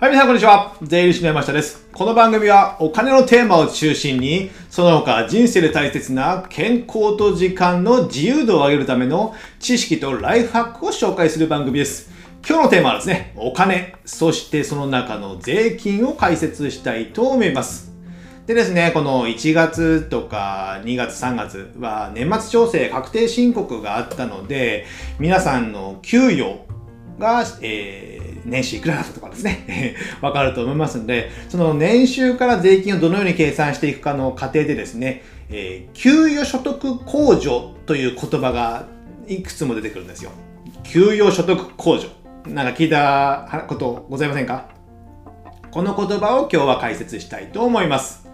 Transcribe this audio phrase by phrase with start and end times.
[0.00, 0.74] はい、皆さんこんにちは。
[0.80, 1.86] 税理士の山下です。
[1.92, 12.10] この番組はお金のテーマを中心に、その他人生で大切な健康と時間の自由度を上げるための知識とライフハックを紹介する番組です。
[12.48, 17.92] 今日のテーマはですね、お金、そしてその中の税金を解説したいと思います。
[18.46, 24.86] でですね、この1月とか2月3月は年末調整確定申告があったので、
[25.18, 26.64] 皆さんの給与
[27.18, 38.86] が、えー年収いくらだったとかですね、 わかると思いますので、その年収から税金をどのように計算していくかの過程でですね、えー給与所得控除という言葉が
[39.26, 40.30] いくつも出てくるんですよ。
[40.84, 42.08] 給与所得控除。
[42.46, 44.68] なんか聞いたことございませんか？
[45.70, 48.26] この言葉を今日は解説したいと思います。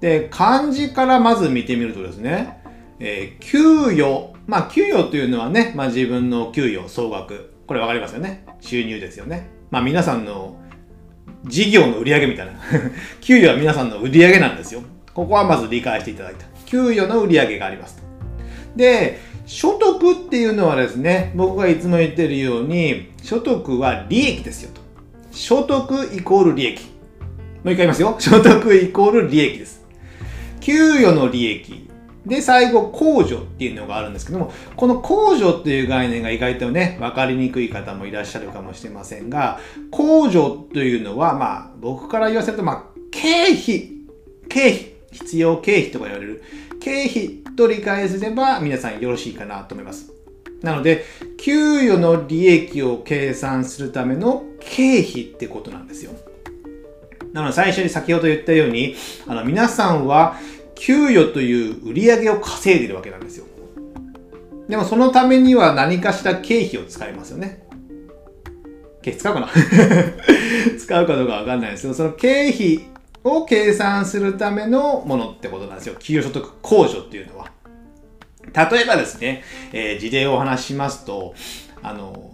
[0.00, 2.58] で、漢字からまず見てみるとですね、
[2.98, 4.32] えー給与。
[4.46, 7.51] まあ、給与というのはね、まあ自分の給与総額。
[7.72, 8.44] これわかりますよね。
[8.60, 9.48] 収入ですよね。
[9.70, 10.56] まあ皆さんの
[11.44, 12.52] 事業の売り上げみたいな。
[13.22, 14.82] 給与は皆さんの売り上げなんですよ。
[15.14, 16.44] ここはまず理解していただいた。
[16.66, 18.02] 給与の売り上げがありますと。
[18.76, 24.82] で、所得っていうのはですね、僕がいつも言ってるように、所得は利益ですよと。
[25.30, 26.82] 所得イコール利益。
[27.64, 28.16] もう一回言いますよ。
[28.18, 29.82] 所得イコール利益です。
[30.60, 31.88] 給与の利益。
[32.26, 39.58] で、最後、控除っていうのがあるんですけども、この控除っていう概念が意外とね、分かりにくい方もいらっしゃるかもしれませんが、
[39.90, 43.90] 控除というのは、まあ、僕から言わせると、まあ、経費、
[44.48, 46.42] 経費、必要経費とか言われる、
[46.80, 50.12] 経費と理解すれば皆さんよろしいかなと思います。
[50.62, 51.04] なので、
[51.38, 56.12] 給与の利益を計算するための経費ってことなんですよ。
[57.32, 58.94] なので、最初に先ほど言ったように、
[59.26, 60.36] あの、皆さんは、
[60.74, 63.46] 給与という売り上げを稼いでるわけなんですよ。
[64.68, 67.62] でもそのためには何かしら経費を使いますよね。
[69.02, 69.48] 経費使うかな？
[70.78, 72.86] 使うかどうかわかんないですけど、その経費
[73.24, 75.94] を計算するためのものってことなんですよ。
[75.98, 77.50] 給与所得控除っていうのは。
[78.70, 81.34] 例えばですね、えー事例をお話ししますと、
[81.82, 82.30] あの、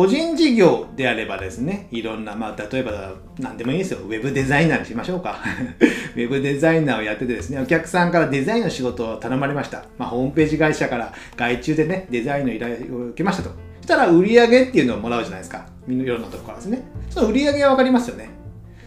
[0.00, 3.98] 個人事業であればですね、いろんな、まあ、例えば何でもいいですよ。
[3.98, 5.36] ウェブデザイナーにしましょうか。
[6.16, 9.84] ウェブデザイナーをやっててですね、お客さんからデザインの仕事を頼まれました。
[9.98, 13.50] まあ、ホームページ会社から外注でね、デザインの依頼を受けましたと。
[13.50, 15.66] そしたら売り上げっていうのをもらうじゃないですか。
[15.86, 16.82] いろんなところからですね。
[17.10, 18.30] その売り上げはわかりますよね。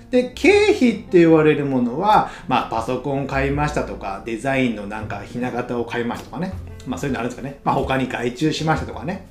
[0.10, 6.54] で、経費って言われるものは、まあ、パソコン買いましたとか、デザインのなんかひな形を買いましたとかね。
[6.88, 7.60] まあ、そういうのあるんですかね。
[7.64, 9.28] まあ、他に外注しましたとかね。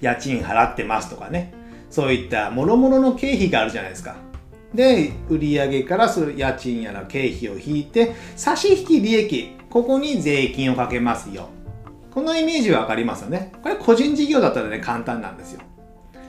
[0.00, 1.52] 家賃払ってますとかね。
[1.90, 4.16] そういった諸々の経費があるじゃないですか。
[4.74, 11.48] で、売上からその家賃やら経費を引いて、差し引き利益、ここに税金をかけますよ。
[12.12, 13.52] このイメージはわかりますよね。
[13.62, 15.60] これ個人事業だったらね、簡単なんですよ。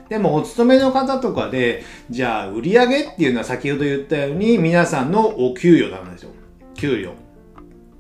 [0.10, 6.32] でも、お勤めの方とかで、じゃあ、売上っていうのは先ほど言ったように、皆さんのお給与なんですよ。
[6.76, 7.14] 給与。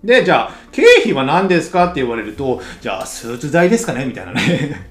[0.04, 4.91] で、じゃあ、経費は何ですかって言われると、じゃあ、スーツ代ですかねみたいなね。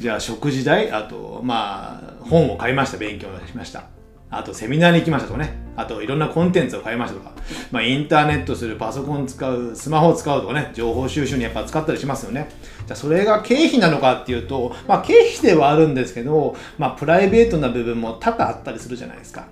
[0.00, 2.96] じゃあ、食事代あと、まあ、本を買いました。
[2.96, 3.84] 勉強しました。
[4.30, 5.58] あと、セミナーに行きましたとかね。
[5.76, 7.32] あと、いろんなコンテンツを買いましたとか。
[7.70, 10.70] まあ、インターネットする、パソコン使う、スマホを使うとかね。
[10.72, 12.48] 情報収集にやっぱ使ったりしますよね。
[12.86, 19.48] じゃあ、それが経費なのかっていうと、まあ、経費ではあるんですけど、まあ、プライベートな部分も多々あったりするじゃないですか。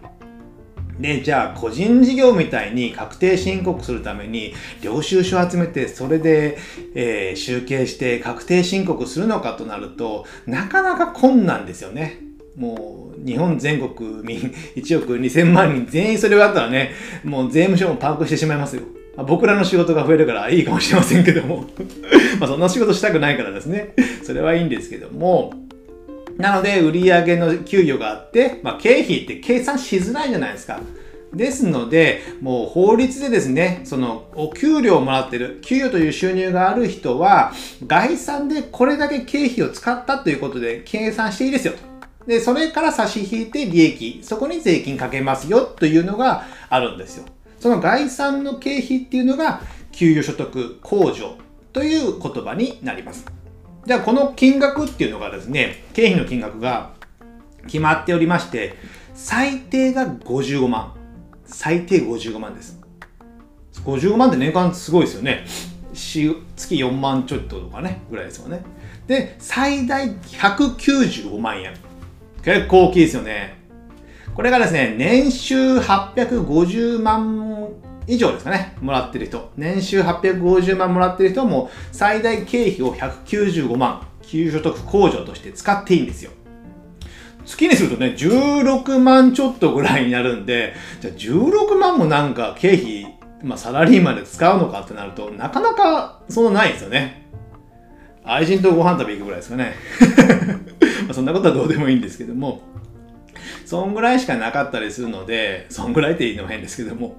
[0.99, 6.59] で、じゃあ、個人事業みたいに確定申告するために、領収書を集めて、それで、
[6.95, 12.21] えー集計して確定申告するのかとなると、なかなか困難ですよね。
[12.57, 14.39] もう、日本全国民
[14.77, 16.93] 1億2000万人全員それがあったらね、
[17.25, 18.83] もう税務署もパンクしてしまいますよ。
[19.17, 21.65] ま僕らの仕事が増えるからいいかもしれませんけども。
[22.41, 23.95] まあそんな仕事したくないからですね。
[24.25, 25.53] それはいいんですけども、
[26.39, 30.81] なので、売上の給与があって、まあ、経費って計算しづらいじゃないですか。
[31.35, 37.53] ですので、もう法律でですね、そのお給料をもらってる、給与という収入がある人は、
[37.87, 41.79] 概算でこれだけ経費を使ったということで計算していいですよと。
[42.27, 47.25] で、それから差し引いて利益、そこに税金かけますよというのがあるんですよ。
[47.59, 49.61] その概算の経費っていうのが、
[49.93, 51.37] 給与所得控除
[51.73, 53.38] という言葉になります。
[53.89, 56.91] じゃあこの金額っていうのがですね、経費の金額が
[57.63, 58.75] 決まっておりまして、
[59.15, 60.93] 最低が55万。
[61.47, 62.79] 最低55万です。
[63.87, 65.47] 55万って年間すごいですよね。
[65.95, 66.37] 月
[66.75, 68.63] 4万ちょっととかね、ぐらいですよね。
[69.07, 71.73] で、最大195万円。
[72.45, 73.57] 結構大きいですよね。
[74.35, 77.48] これがですね、年収850万
[78.09, 79.53] 以上ですかね、もらってる人。
[79.59, 86.31] 年収850万もらってる人はもう最大経費を195万、給所得控除として使っていいんですよ。
[87.45, 90.73] 月にするとね、16万ちょっとぐらいになるんで、
[91.03, 97.29] じゃあ16万もなんか経費、まあサラリーマンで使うのかってなると、なかなかそんなないですよね。
[98.25, 99.75] 愛人とご飯食べ行くぐらいですかね。
[101.07, 102.63] まそんなことはどうでもいいんですけども、
[103.67, 107.17] そんぐらいしかなかったりするので、そんぐらいって言うのも変ですけども、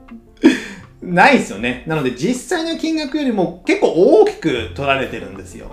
[1.01, 1.83] ないですよね。
[1.87, 5.71] なので実際の金額よりも結構大きく取られてるんですよ。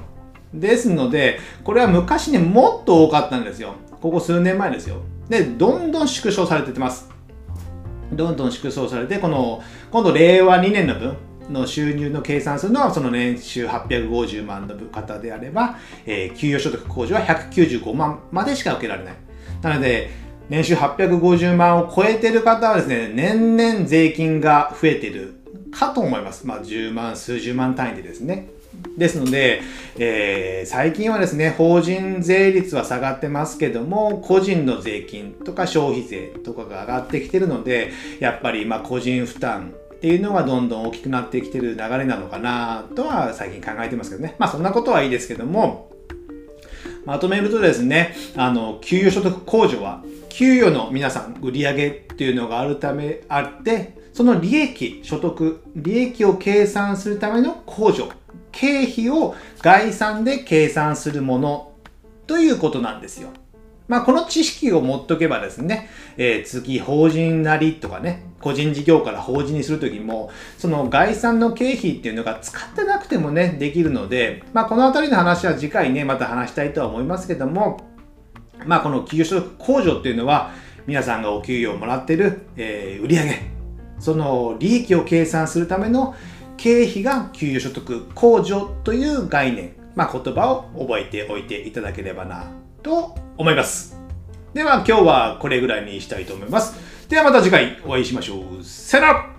[0.55, 3.75] ですので、これは昔ね、もっと多かったんですよ。
[4.01, 5.03] ここ数年前ですよ。
[5.29, 7.11] で、どんどん縮小されててます。
[8.13, 11.17] どんどん縮小されて、この、今度令和2年の分
[11.51, 15.77] の収入の計算するのは、その年収850万の方であれば、
[16.07, 19.15] えー、給与所得控除は195万までしか受けられない。
[19.63, 20.11] なので、
[20.49, 25.35] 年収850万を超えてる方はですね、年々税金が増えてる
[25.73, 26.47] かと思います。
[26.47, 28.49] まあ、10万、数十万単位でですね。
[28.97, 29.63] ですので、
[29.99, 37.91] えー、最近はですね、法人税率は下がってますけども、個人の税金とか消費税とかが上がってきてるので、
[38.21, 44.37] やっぱりまあ個人負担っていうのがどんどん大きくなってきてる流れなのかなとは最近考えてますけどね。
[44.39, 45.91] まあそんなことはいいですけども、
[47.07, 50.03] まとめるとですね、あの、給与所得控除は、
[50.37, 58.11] 給与の皆さん、売上っていうのがあるため、あって、その利益、所得、利益を計算するための控除
[58.53, 61.73] 経費を概算で計算するもの
[62.27, 63.31] ということなんですよ。
[63.89, 65.89] まあ、この知識を持っとけばですね、
[66.19, 77.96] えー、次、法人なりとかね、個人事業から法人にするときも、その概算の経費っていうのが使ってなくてもね、できるので、まあ、このあたりの話は次回ね、また話したいとは思いますけども、
[78.65, 80.53] まあ、この企業所得控除っていうのは、
[80.87, 83.57] 皆さんがお給料をもらってる、えー、売上
[83.99, 86.15] その利益を計算するための
[86.57, 92.47] 経費が給与所得控除という概念、まあ、言葉を覚えておいていただければな
[92.83, 93.99] と思います。
[94.55, 97.09] では今日はこれぐらいにしたいと思います。
[97.09, 98.65] ではまた次回お会いしましょう。
[98.65, 99.36] さよなら